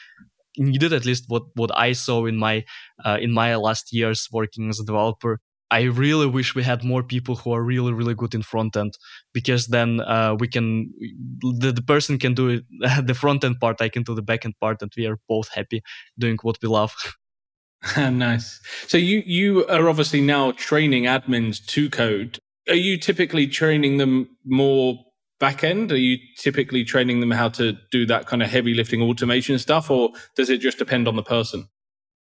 [0.57, 0.93] needed.
[0.93, 2.65] At least what what I saw in my
[3.05, 5.41] uh, in my last years working as a developer.
[5.71, 8.97] I really wish we had more people who are really, really good in front end
[9.35, 10.93] because then uh, we can,
[11.41, 12.65] the, the person can do it,
[13.07, 15.49] the front end part, I can do the back end part, and we are both
[15.51, 15.83] happy
[16.19, 16.95] doing what we love.
[17.97, 18.61] nice.
[18.87, 22.39] So you you are obviously now training admins to code.
[22.69, 24.99] Are you typically training them more
[25.39, 25.93] back end?
[25.93, 29.91] Are you typically training them how to do that kind of heavy lifting automation stuff,
[29.91, 31.69] or does it just depend on the person?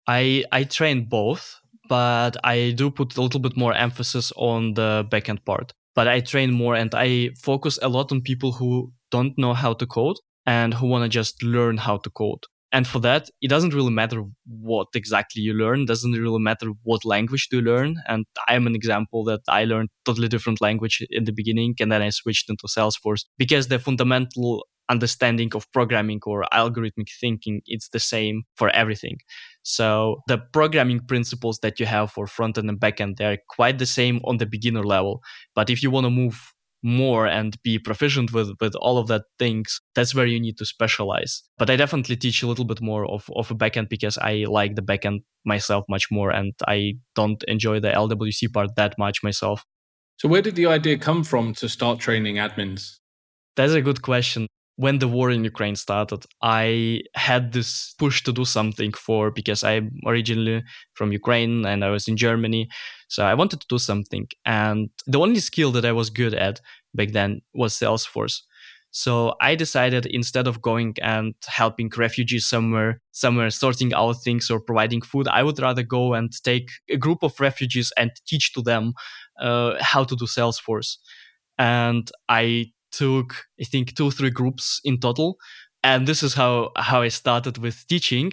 [0.07, 5.07] I I train both but I do put a little bit more emphasis on the
[5.11, 5.73] backend part.
[5.95, 9.73] But I train more and I focus a lot on people who don't know how
[9.75, 12.45] to code and who want to just learn how to code.
[12.71, 15.83] And for that, it doesn't really matter what exactly you learn.
[15.83, 17.97] It doesn't really matter what language you learn.
[18.07, 22.03] And I'm an example that I learned totally different language in the beginning and then
[22.03, 28.01] I switched into Salesforce because the fundamental understanding of programming or algorithmic thinking it's the
[28.01, 29.19] same for everything.
[29.63, 33.79] So the programming principles that you have for front end and back end they're quite
[33.79, 35.23] the same on the beginner level.
[35.55, 39.23] But if you want to move more and be proficient with with all of that
[39.39, 41.43] things that's where you need to specialize.
[41.59, 44.77] But i definitely teach a little bit more of, of a backend because i like
[44.77, 49.65] the backend myself much more and i don't enjoy the lwc part that much myself.
[50.19, 52.99] So where did the idea come from to start training admins?
[53.57, 54.47] That's a good question
[54.79, 59.65] when the war in Ukraine started, I had this push to do something for because
[59.65, 60.63] I'm originally
[60.95, 62.69] from Ukraine and I was in Germany.
[63.09, 64.29] So I wanted to do something.
[64.45, 66.61] And the only skill that I was good at
[66.95, 68.43] back then was Salesforce.
[68.93, 74.61] So I decided instead of going and helping refugees somewhere, somewhere sorting out things or
[74.61, 78.63] providing food, I would rather go and take a group of refugees and teach to
[78.63, 78.93] them
[79.41, 80.99] uh, how to do Salesforce.
[81.59, 85.39] And I took I think two or three groups in total,
[85.83, 88.33] and this is how how I started with teaching.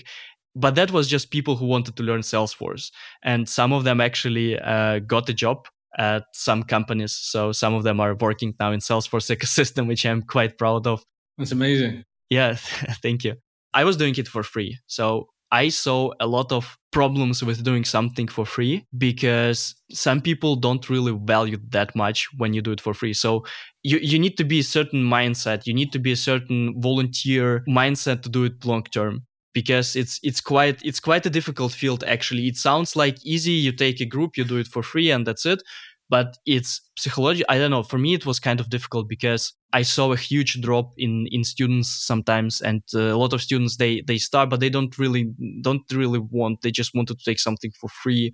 [0.57, 2.91] But that was just people who wanted to learn Salesforce,
[3.23, 7.13] and some of them actually uh, got a job at some companies.
[7.13, 11.03] So some of them are working now in Salesforce ecosystem, which I'm quite proud of.
[11.37, 12.03] That's amazing.
[12.29, 12.55] Yeah,
[13.01, 13.35] thank you.
[13.73, 14.79] I was doing it for free.
[14.87, 20.57] So I saw a lot of problems with doing something for free because some people
[20.57, 23.13] don't really value that much when you do it for free.
[23.13, 23.45] So
[23.81, 25.65] you, you need to be a certain mindset.
[25.65, 30.19] You need to be a certain volunteer mindset to do it long term because it's
[30.23, 32.47] it's quite it's quite a difficult field actually.
[32.47, 33.57] It sounds like easy.
[33.65, 35.61] You take a group, you do it for free, and that's it
[36.09, 39.81] but it's psychology i don't know for me it was kind of difficult because i
[39.81, 44.01] saw a huge drop in in students sometimes and uh, a lot of students they
[44.07, 47.71] they start but they don't really don't really want they just wanted to take something
[47.79, 48.31] for free.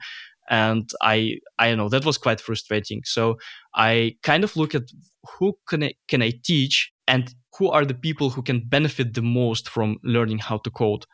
[0.50, 3.02] And i i don't know that was quite frustrating.
[3.06, 3.38] So
[3.76, 4.84] i kind of look at
[5.40, 9.22] who can i can i teach and who are the people who can benefit the
[9.22, 11.06] most from learning how to code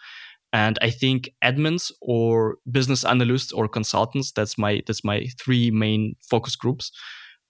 [0.54, 6.16] and i think admins or business analysts or consultants that's my that's my three main
[6.30, 6.92] focus groups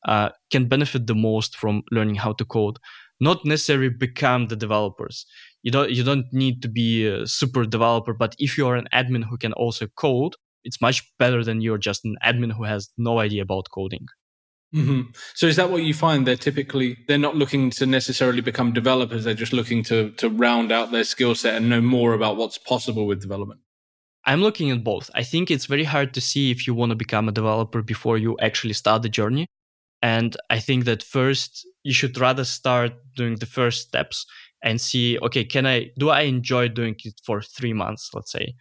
[0.07, 2.79] uh, can benefit the most from learning how to code.
[3.19, 5.25] Not necessarily become the developers.
[5.63, 8.87] You don't you don't need to be a super developer but if you are an
[8.93, 12.89] admin who can also code it's much better than you're just an admin who has
[12.97, 14.05] no idea about coding
[14.75, 15.11] Mm-hmm.
[15.33, 16.27] So is that what you find?
[16.27, 19.23] They're typically they're not looking to necessarily become developers.
[19.23, 22.57] They're just looking to to round out their skill set and know more about what's
[22.57, 23.61] possible with development.
[24.25, 25.09] I'm looking at both.
[25.15, 28.17] I think it's very hard to see if you want to become a developer before
[28.17, 29.47] you actually start the journey.
[30.01, 34.25] And I think that first you should rather start doing the first steps
[34.61, 38.55] and see, okay, can I, do I enjoy doing it for three months, let's say?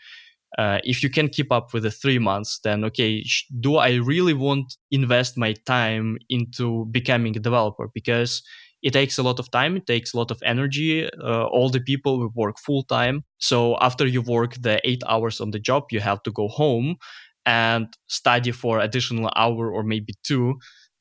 [0.58, 3.94] Uh, if you can keep up with the three months, then okay, sh- do I
[3.96, 7.90] really want invest my time into becoming a developer?
[7.92, 8.42] Because
[8.82, 11.08] it takes a lot of time, it takes a lot of energy.
[11.22, 13.24] Uh, all the people work full time.
[13.38, 16.96] So after you work the eight hours on the job, you have to go home
[17.44, 20.54] and study for additional hour or maybe two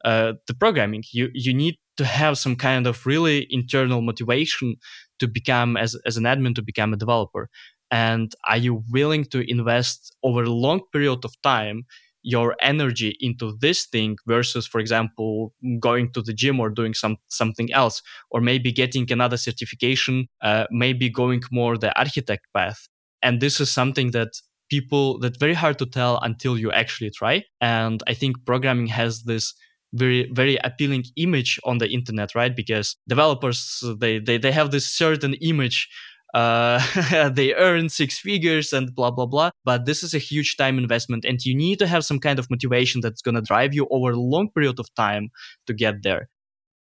[0.04, 1.04] uh, the programming.
[1.12, 4.76] You you need to have some kind of really internal motivation
[5.20, 7.50] to become as as an admin to become a developer
[7.92, 11.84] and are you willing to invest over a long period of time
[12.24, 17.18] your energy into this thing versus for example going to the gym or doing some
[17.28, 18.02] something else?
[18.32, 22.88] Or maybe getting another certification uh, maybe going more the architect path.
[23.22, 24.30] And this is something that
[24.70, 27.44] people that very hard to tell until you actually try.
[27.62, 29.54] And i think programming has this
[29.94, 32.56] very very appealing image on the internet right?
[32.56, 35.88] Because developers they they, they have this certain image
[36.36, 39.50] uh, they earn six figures and blah blah blah.
[39.64, 42.50] But this is a huge time investment and you need to have some kind of
[42.52, 45.30] motivation that's going to drive you over a long period of time
[45.66, 46.30] to get there.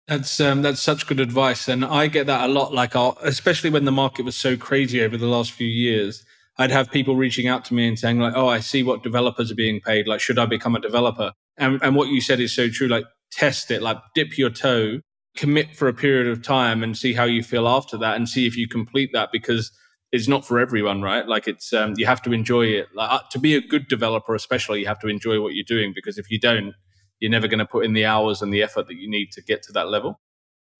[0.07, 3.69] That's um, that's such good advice and i get that a lot like I'll, especially
[3.69, 6.25] when the market was so crazy over the last few years
[6.57, 9.51] i'd have people reaching out to me and saying like oh i see what developers
[9.51, 11.31] are being paid like should i become a developer?
[11.57, 14.99] And, and what you said is so true like test it like dip your toe
[15.35, 18.45] commit for a period of time and see how you feel after that and see
[18.45, 19.71] if you complete that because
[20.11, 21.27] it's not for everyone right?
[21.27, 22.87] Like it's um, you have to enjoy it.
[22.93, 25.93] Like uh, to be a good developer especially you have to enjoy what you're doing
[25.95, 26.73] because if you don't
[27.21, 29.41] you're never going to put in the hours and the effort that you need to
[29.41, 30.19] get to that level.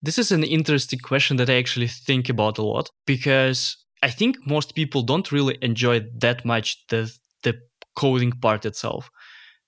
[0.02, 4.36] This is an interesting question that i actually think about a lot because i think
[4.46, 7.10] most people don't really enjoy that much the
[7.44, 7.54] the
[7.96, 9.10] coding part itself.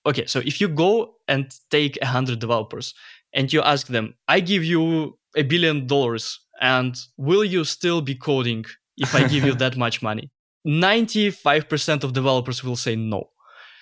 [0.05, 2.93] Okay so if you go and take 100 developers
[3.35, 8.15] and you ask them, I give you a billion dollars, and will you still be
[8.15, 8.65] coding
[8.97, 10.31] if I give you that much money?
[10.65, 13.29] 95% of developers will say no.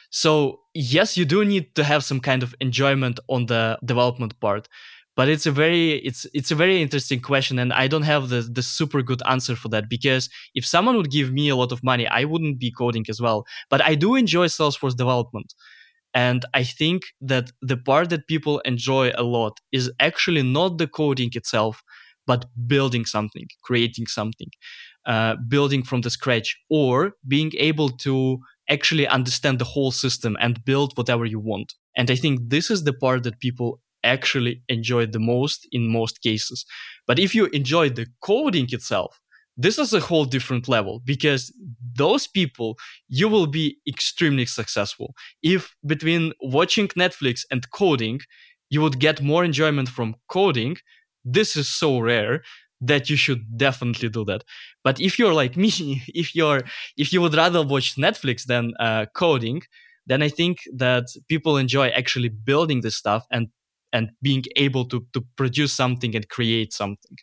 [0.09, 4.67] So, yes, you do need to have some kind of enjoyment on the development part,
[5.15, 8.41] but it's a very it's it's a very interesting question and I don't have the
[8.41, 11.83] the super good answer for that because if someone would give me a lot of
[11.83, 13.45] money, I wouldn't be coding as well.
[13.69, 15.53] But I do enjoy Salesforce development.
[16.13, 20.87] And I think that the part that people enjoy a lot is actually not the
[20.87, 21.83] coding itself,
[22.27, 24.49] but building something, creating something,
[25.05, 30.63] uh, building from the scratch, or being able to actually understand the whole system and
[30.63, 31.73] build whatever you want.
[31.97, 36.21] And I think this is the part that people actually enjoy the most in most
[36.21, 36.65] cases.
[37.07, 39.19] But if you enjoy the coding itself,
[39.55, 41.53] this is a whole different level because
[41.95, 45.13] those people you will be extremely successful.
[45.41, 48.21] If between watching netflix and coding
[48.69, 50.77] you would get more enjoyment from coding
[51.25, 52.43] this is so rare
[52.81, 54.43] that you should definitely do that.
[54.83, 56.61] But if you're like me if you're
[56.97, 59.61] if you would rather watch netflix than uh, coding
[60.05, 63.47] then i think that people enjoy actually building this stuff and
[63.93, 67.17] and being able to to produce something and create something.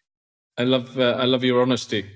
[0.57, 2.07] I love uh, I love your honesty.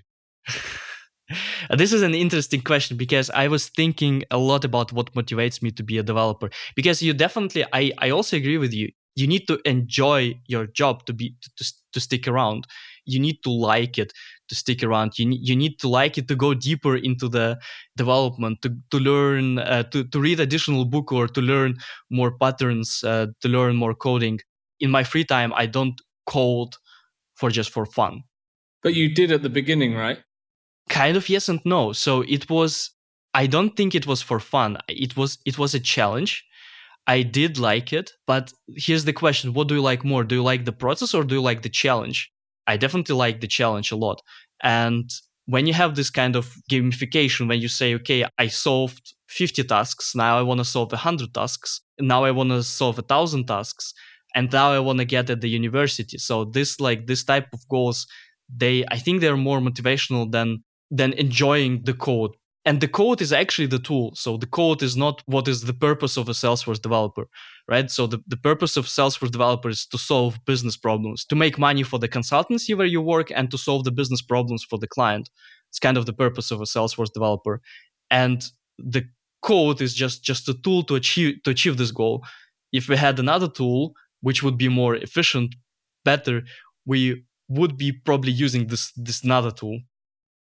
[1.76, 5.70] this is an interesting question because I was thinking a lot about what motivates me
[5.72, 6.50] to be a developer.
[6.76, 8.90] Because you definitely, I, I also agree with you.
[9.16, 12.66] You need to enjoy your job to be to, to stick around.
[13.06, 14.12] You need to like it
[14.48, 15.18] to stick around.
[15.18, 17.58] You you need to like it to go deeper into the
[17.96, 21.76] development, to to learn, uh, to to read additional book or to learn
[22.10, 24.40] more patterns, uh, to learn more coding.
[24.80, 26.74] In my free time, I don't code
[27.36, 28.24] for just for fun.
[28.82, 30.18] But you did at the beginning, right?
[30.88, 31.92] Kind of yes and no.
[31.92, 32.90] So it was
[33.34, 34.78] i don't think it was for fun.
[34.88, 36.44] It was it was a challenge.
[37.06, 39.54] I did like it but here's the question.
[39.54, 40.24] What do you like more?
[40.24, 42.30] Do you like the process or do you like the challenge?
[42.66, 44.22] I definitely like the challenge a lot.
[44.62, 45.10] And
[45.46, 50.14] when you have this kind of gamification when you say okay i solved 50 tasks.
[50.14, 51.80] Now i want to solve 100 tasks.
[52.00, 53.92] Now i want to solve a 1000 tasks.
[54.34, 56.18] And now i want to get at the university.
[56.18, 58.06] So this like this type of goals
[58.54, 60.62] they i think they're more motivational than
[60.94, 62.32] than enjoying the code.
[62.66, 64.14] And the code is actually the tool.
[64.14, 67.26] So the code is not what is the purpose of a Salesforce developer,
[67.68, 67.90] right?
[67.90, 71.82] So the, the purpose of Salesforce developer is to solve business problems, to make money
[71.82, 75.28] for the consultancy where you work and to solve the business problems for the client.
[75.70, 77.60] It's kind of the purpose of a Salesforce developer.
[78.10, 78.42] And
[78.78, 79.04] the
[79.42, 82.24] code is just just a tool to achieve to achieve this goal.
[82.72, 83.92] If we had another tool
[84.22, 85.54] which would be more efficient,
[86.04, 86.44] better,
[86.86, 89.80] we would be probably using this this another tool.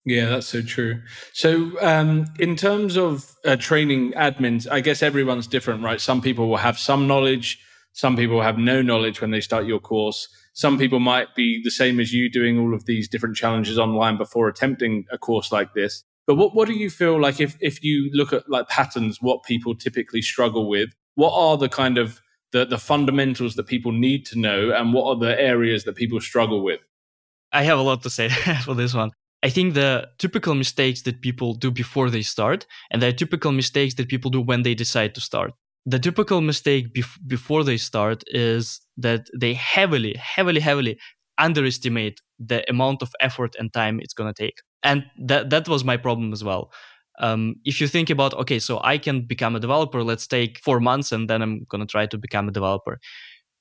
[0.06, 1.02] Yeah, that's so true.
[1.32, 6.02] So, um, in terms of uh, training admins, I guess everyone's different, right?
[6.02, 7.60] Some people will have some knowledge,
[7.94, 10.28] some people have no knowledge when they start your course.
[10.54, 14.18] Some people might be the same as you doing all of these different challenges online
[14.18, 16.04] before attempting a course like this.
[16.26, 19.44] But what, what do you feel like if, if you look at like patterns, what
[19.44, 20.90] people typically struggle with?
[21.16, 25.06] What are the kind of the, the fundamentals that people need to know and what
[25.06, 26.80] are the areas that people struggle with?
[27.52, 28.30] I have a lot to say
[28.64, 29.12] for this one.
[29.44, 33.96] I think the typical mistakes that people do before they start and the typical mistakes
[33.96, 35.52] that people do when they decide to start.
[35.86, 40.98] The typical mistake bef- before they start is that they heavily, heavily, heavily
[41.38, 44.60] underestimate the amount of effort and time it's going to take.
[44.82, 46.72] And that, that was my problem as well.
[47.20, 50.80] Um, if you think about, okay, so I can become a developer, let's take four
[50.80, 53.00] months and then I'm going to try to become a developer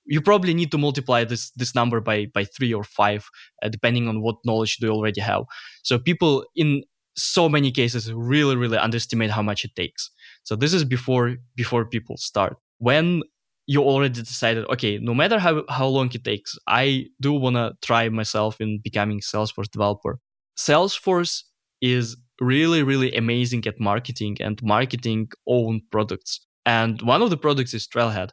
[0.05, 3.29] you probably need to multiply this this number by by three or five
[3.63, 5.45] uh, depending on what knowledge they already have.
[5.83, 6.83] So people in
[7.17, 10.11] so many cases really really underestimate how much it takes.
[10.45, 12.57] So this is before before people start.
[12.79, 13.23] When
[13.67, 17.73] you already decided okay no matter how, how long it takes i do want to
[17.81, 20.19] try myself in becoming salesforce developer.
[20.59, 21.45] Salesforce
[21.81, 26.41] is really really amazing at marketing and marketing own products.
[26.67, 28.31] And one of the products is trailhead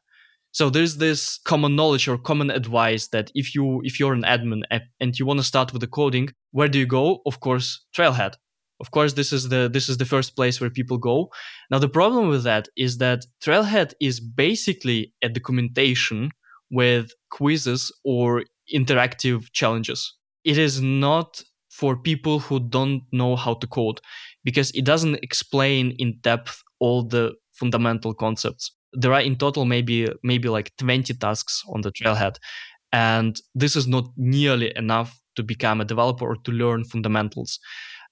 [0.52, 4.64] so there's this common knowledge or common advice that if you if you're an admin
[5.00, 7.22] and you want to start with the coding, where do you go?
[7.26, 8.34] Of course, Trailhead.
[8.80, 11.30] Of course, this is the this is the first place where people go.
[11.70, 16.32] Now the problem with that is that Trailhead is basically a documentation
[16.72, 18.44] with quizzes or
[18.74, 20.16] interactive challenges.
[20.44, 24.02] It is not for people who don't know how to code
[24.44, 30.08] because it doesn't explain in depth all the fundamental concepts there are in total maybe
[30.24, 32.38] maybe like 20 tasks on the trailhead
[32.92, 37.60] and this is not nearly enough to become a developer or to learn fundamentals.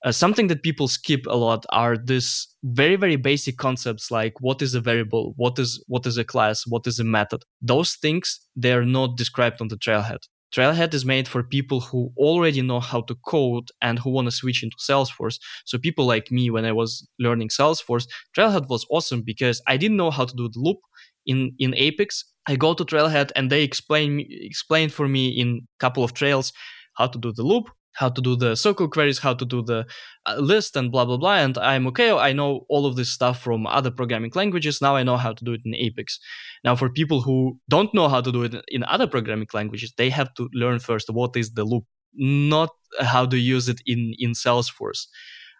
[0.06, 4.62] Uh, something that people skip a lot are this very very basic concepts like what
[4.62, 7.44] is a variable what is what is a class what is a method.
[7.62, 10.20] Those things they're not described on the trailhead
[10.56, 14.32] Trailhead is made for people who already know how to code and who want to
[14.32, 15.40] switch into Salesforce.
[15.66, 19.98] So people like me, when I was learning Salesforce, Trailhead was awesome because I didn't
[19.98, 20.80] know how to do the loop
[21.26, 22.24] in in Apex.
[22.48, 26.54] I go to Trailhead and they explain explain for me in a couple of trails
[26.96, 29.86] how to do the loop how to do the SQL queries, how to do the
[30.28, 31.38] uh, list, and blah blah blah.
[31.38, 32.12] And I'm okay.
[32.12, 34.82] I know all of this stuff from other programming languages.
[34.82, 36.20] Now I know how to do it in Apex.
[36.64, 40.10] Now, for people who don't know how to do it in other programming languages, they
[40.12, 42.70] have to learn first what is the loop, not
[43.02, 45.08] how to use it in in Salesforce.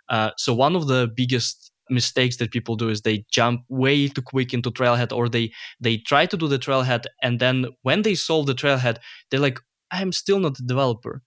[0.10, 4.22] Uh, so one of the biggest mistakes that people do is they jump way too
[4.22, 8.16] quick into trailhead or they they try to do the trailhead and then when they
[8.16, 8.98] solve the trailhead
[9.30, 9.60] they're like
[9.92, 11.22] i'm still not a developer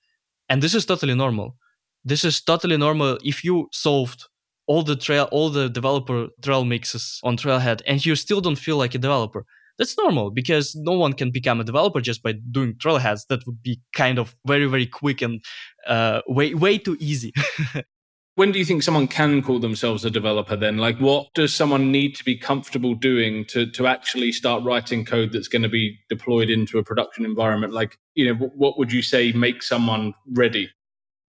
[0.50, 1.56] and this is totally normal.
[2.04, 4.26] This is totally normal if you solved
[4.66, 8.76] all the trail all the developer trail mixes on trailhead and you still don't feel
[8.76, 9.46] like a developer.
[9.78, 13.26] That's normal because no one can become a developer just by doing trailheads.
[13.28, 15.42] That would be kind of very very quick and
[15.86, 17.32] uh, way way too easy
[18.40, 20.78] when do you think someone can call themselves a developer then?
[20.78, 25.30] Like what does someone need to be comfortable doing to to actually start writing code
[25.32, 27.74] that's going to be deployed into a production environment?
[27.74, 30.70] Like you know what would you say makes someone ready?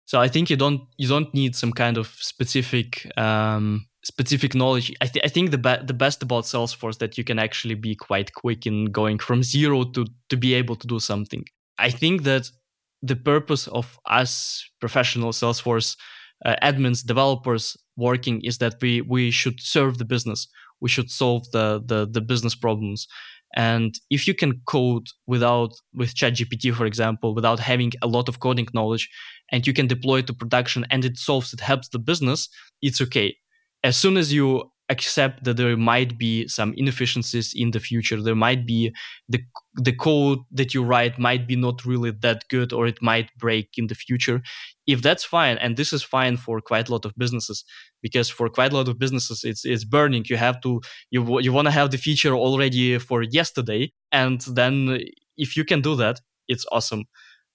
[0.07, 2.88] So i think you don't you don't need some kind of specific
[3.18, 4.88] um specific knowledge.
[5.00, 7.94] I, th- I think the, be- the best about salesforce that you can actually be
[7.94, 11.44] quite quick in going from zero to to be able to do something.
[11.78, 12.50] I think that
[13.02, 14.32] the purpose of us
[14.80, 15.96] professional salesforce
[16.45, 20.49] uh, admins, developers working is that we we should serve the business.
[20.80, 23.07] We should solve the the, the business problems.
[23.57, 28.40] And if you can code without with ChatGPT, for example, without having a lot of
[28.40, 29.09] coding knowledge,
[29.53, 32.49] and you can deploy it to production and it solves, it helps the business,
[32.82, 33.36] it's okay.
[33.84, 38.20] As soon as you accept that there might be some inefficiencies in the future.
[38.22, 38.95] There might be
[39.28, 39.41] the
[39.74, 43.70] the code that you write might be not really that good or it might break
[43.76, 44.43] in the future.
[44.87, 47.64] If that's fine and this is fine for quite a lot of businesses
[48.03, 50.24] because for quite a lot of businesses it's it's burning.
[50.28, 50.80] You have to
[51.11, 55.01] you you want to have the feature already for yesterday and then
[55.37, 57.05] if you can do that it's awesome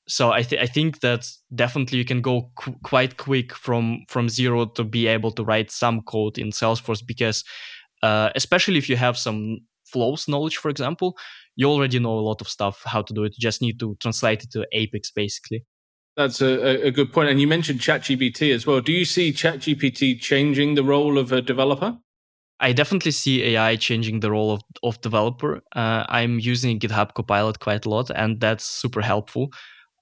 [0.09, 4.27] so I, th- I think that definitely you can go qu- quite quick from from
[4.27, 7.43] zero to be able to write some code in salesforce because
[8.03, 11.17] uh, especially if you have some flows knowledge for example
[11.59, 13.33] you already know a lot of stuff how to do it.
[13.35, 15.65] You just need to translate it to apex basically.
[16.15, 17.29] That's a, a good point.
[17.29, 18.79] And you mentioned chatgpt as well.
[18.79, 21.97] Do you see chatgpt changing the role of a developer?
[22.61, 25.61] I definitely see AI changing the role of, of developer.
[25.75, 29.49] Uh, I'm using GitHub Copilot quite a lot, and that's super helpful.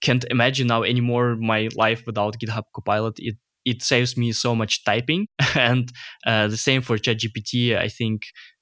[0.02, 3.16] Can't imagine now anymore my life without GitHub Copilot.
[3.18, 3.36] It
[3.66, 5.92] it saves me so much typing, and
[6.26, 7.78] uh, the same for ChatGPT.
[7.78, 8.22] I think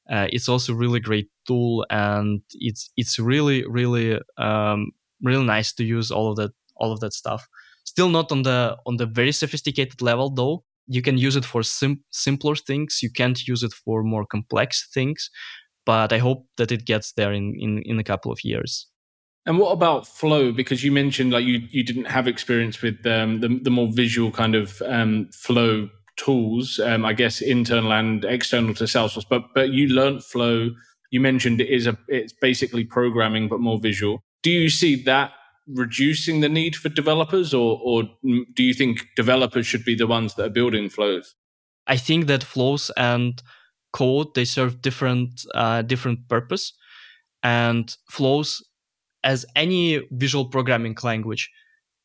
[0.10, 5.84] uh, it's also really great tool, and it's it's really really um, really nice to
[5.84, 7.48] use all of that all of that stuff.
[7.84, 11.64] Still not on the on the very sophisticated level though you can use it for
[11.64, 15.30] sim- simpler things you can't use it for more complex things
[15.86, 18.88] but i hope that it gets there in, in, in a couple of years
[19.46, 20.52] and what about flow?
[20.52, 24.32] Because you mentioned like you, you didn't have experience with um, the, the more visual
[24.32, 29.70] kind of um, flow tools um, i guess internal and external to salesforce but but
[29.70, 30.70] you learned flow.
[31.12, 34.24] You mentioned it is a it's basically programming but more visual.
[34.44, 35.32] Do you see that
[35.68, 38.04] reducing the need for developers, or, or
[38.54, 41.36] do you think developers should be the ones that are building flows?
[41.88, 43.42] I think that flows and
[43.94, 46.74] code they serve different uh, different purpose,
[47.44, 48.62] and flows
[49.26, 51.52] as any visual programming language,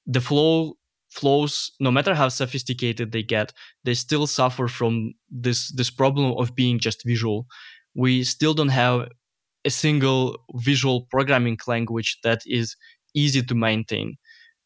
[0.07, 0.75] the flow
[1.11, 3.53] flows no matter how sophisticated they get
[3.83, 7.47] they still suffer from this this problem of being just visual.
[7.95, 9.09] We still don't have
[9.65, 12.77] a single visual programming language that is
[13.15, 14.17] easy to maintain.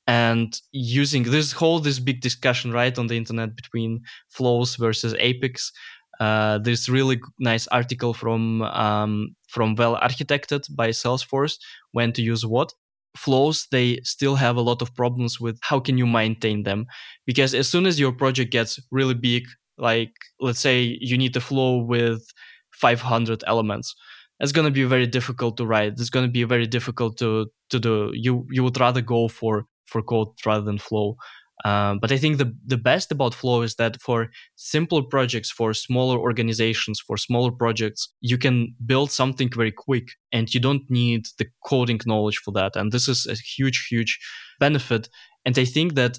[0.06, 5.72] And using this whole this big discussion right on the internet between flows versus apex
[6.20, 11.58] uh, this really nice article from um, from well architected by salesforce
[11.92, 12.72] when to use what
[13.16, 16.84] flows they still have a lot of problems with how can you maintain them
[17.26, 19.44] because as soon as your project gets really big
[19.78, 20.10] like
[20.40, 22.26] let's say you need a flow with
[22.72, 23.94] 500 elements
[24.40, 25.92] it's going to be very difficult to write.
[25.92, 28.10] It's going to be very difficult to to do.
[28.12, 31.16] You you would rather go for for code rather than flow.
[31.64, 35.72] Um, but I think the the best about Flow is that for simple projects, for
[35.72, 41.26] smaller organizations, for smaller projects, you can build something very quick, and you don't need
[41.38, 42.76] the coding knowledge for that.
[42.76, 44.18] And this is a huge, huge
[44.58, 45.08] benefit.
[45.44, 46.18] And I think that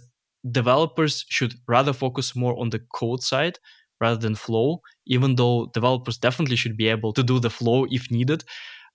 [0.51, 3.59] developers should rather focus more on the code side
[3.99, 8.11] rather than flow, even though developers definitely should be able to do the flow if
[8.11, 8.43] needed.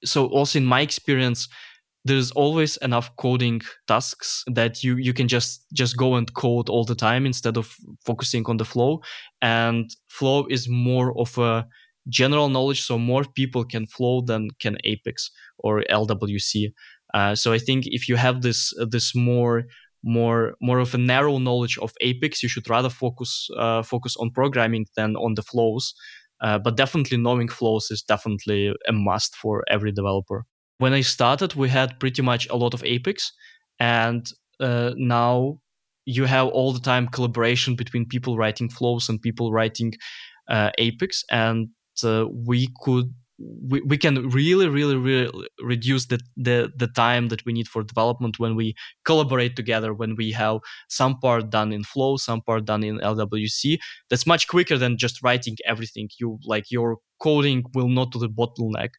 [0.04, 1.48] So also in my experience,
[2.04, 6.84] there's always enough coding tasks that you you can just just go and code all
[6.84, 9.00] the time instead of focusing on the flow
[9.42, 11.66] and flow is more of a
[12.08, 16.72] general knowledge so more people can flow than can apex or lwc
[17.14, 19.64] uh, so i think if you have this this more
[20.02, 24.30] more more of a narrow knowledge of Apex, you should rather focus uh, focus on
[24.30, 25.94] programming than on the flows.
[26.40, 30.46] Uh, but definitely knowing flows is definitely a must for every developer.
[30.80, 33.32] When I started, we had pretty much a lot of Apex,
[33.78, 34.26] and
[34.60, 35.60] uh, now
[36.06, 39.92] you have all the time collaboration between people writing flows and people writing
[40.48, 41.68] uh, Apex, and
[42.02, 43.12] uh, we could
[43.68, 47.82] we, we can really really really reduce the, the the time that we need for
[47.82, 48.74] development when we
[49.04, 53.78] collaborate together when we have some part done in flow some part done in lwc
[54.10, 56.08] that's much quicker than just writing everything.
[56.18, 58.90] You like your coding will not to the bottleneck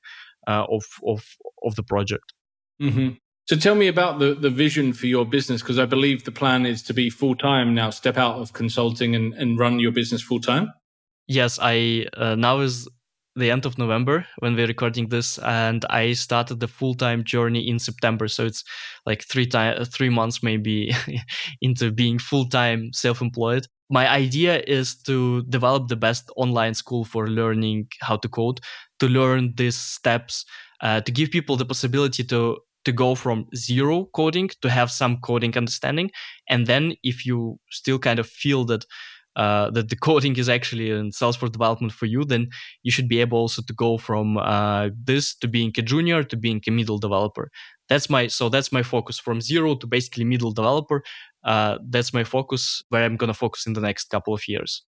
[0.47, 1.25] uh, of of
[1.63, 2.33] of the project
[2.81, 3.09] mm-hmm.
[3.45, 6.65] so tell me about the the vision for your business because i believe the plan
[6.65, 10.71] is to be full-time now step out of consulting and, and run your business full-time
[11.27, 12.87] yes i uh, now is
[13.35, 17.67] the end of November when we're recording this, and I started the full time journey
[17.67, 18.27] in September.
[18.27, 18.63] So it's
[19.05, 20.93] like three time, three months maybe
[21.61, 23.67] into being full time self employed.
[23.89, 28.59] My idea is to develop the best online school for learning how to code,
[29.01, 30.45] to learn these steps,
[30.81, 35.17] uh, to give people the possibility to to go from zero coding to have some
[35.17, 36.09] coding understanding,
[36.49, 38.85] and then if you still kind of feel that
[39.35, 42.49] uh, that the coding is actually in Salesforce development for you, then
[42.83, 46.37] you should be able also to go from uh, this to being a junior to
[46.37, 47.49] being a middle developer.
[47.89, 51.03] That's my so that's my focus from zero to basically middle developer.
[51.43, 54.83] Uh, that's my focus where I'm going to focus in the next couple of years.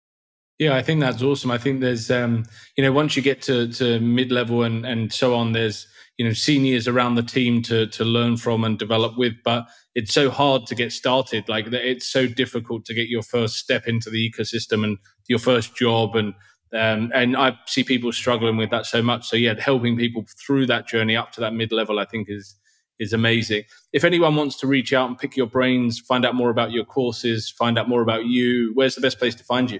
[0.59, 1.51] Yeah, I think that's awesome.
[1.51, 2.45] I think there's, um,
[2.77, 5.87] you know, once you get to, to mid level and, and so on, there's,
[6.17, 9.33] you know, seniors around the team to, to learn from and develop with.
[9.43, 11.49] But it's so hard to get started.
[11.49, 14.97] Like it's so difficult to get your first step into the ecosystem and
[15.27, 16.15] your first job.
[16.15, 16.35] And,
[16.71, 19.27] um, and I see people struggling with that so much.
[19.27, 22.55] So yeah, helping people through that journey up to that mid level, I think is,
[22.99, 23.63] is amazing.
[23.91, 26.85] If anyone wants to reach out and pick your brains, find out more about your
[26.85, 29.79] courses, find out more about you, where's the best place to find you?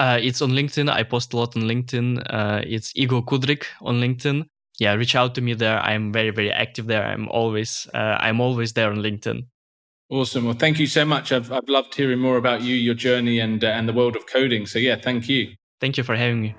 [0.00, 0.90] Uh, it's on LinkedIn.
[0.90, 2.22] I post a lot on LinkedIn.
[2.30, 4.46] Uh, it's Igor Kudryk on LinkedIn.
[4.78, 5.78] Yeah, reach out to me there.
[5.78, 7.04] I'm very, very active there.
[7.04, 9.46] I'm always, uh, I'm always there on LinkedIn.
[10.08, 10.46] Awesome.
[10.46, 11.32] Well, thank you so much.
[11.32, 14.26] I've, I've loved hearing more about you, your journey, and uh, and the world of
[14.26, 14.64] coding.
[14.64, 15.52] So yeah, thank you.
[15.82, 16.56] Thank you for having me.